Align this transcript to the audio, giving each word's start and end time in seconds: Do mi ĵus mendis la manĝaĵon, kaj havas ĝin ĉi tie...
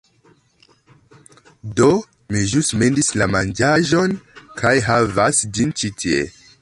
Do 1.79 1.89
mi 2.35 2.41
ĵus 2.53 2.71
mendis 2.83 3.13
la 3.23 3.27
manĝaĵon, 3.35 4.17
kaj 4.63 4.73
havas 4.89 5.43
ĝin 5.59 5.77
ĉi 5.83 5.93
tie... 6.03 6.25